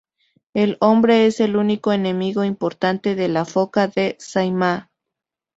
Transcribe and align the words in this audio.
El 0.55 0.77
hombre 0.79 1.27
es 1.27 1.39
el 1.39 1.55
único 1.55 1.93
enemigo 1.93 2.43
importante 2.43 3.13
de 3.13 3.27
la 3.27 3.45
foca 3.45 3.87
de 3.87 4.15
Saimaa. 4.19 4.89